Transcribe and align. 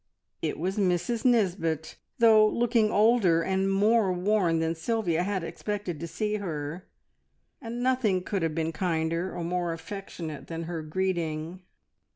It 0.41 0.57
was 0.57 0.77
Mrs 0.79 1.25
Nisbet, 1.25 1.95
though 2.17 2.47
looking 2.47 2.89
older 2.89 3.43
and 3.43 3.71
more 3.71 4.11
worn 4.11 4.57
than 4.57 4.73
Sylvia 4.73 5.21
had 5.21 5.43
expected 5.43 5.99
to 5.99 6.07
see 6.07 6.37
her, 6.37 6.87
and 7.61 7.83
nothing 7.83 8.23
could 8.23 8.41
have 8.41 8.55
been 8.55 8.71
kinder 8.71 9.31
or 9.37 9.43
more 9.43 9.73
affectionate 9.73 10.47
than 10.47 10.63
her 10.63 10.81
greeting. 10.81 11.61